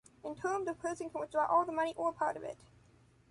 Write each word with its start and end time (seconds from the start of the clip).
In 0.23 0.33
term, 0.33 0.65
the 0.65 0.73
person 0.73 1.11
can 1.11 1.21
withdraw 1.21 1.45
all 1.45 1.63
the 1.63 1.71
money 1.71 1.93
or 1.95 2.11
part 2.11 2.35
of 2.35 2.41
it. 2.41 2.57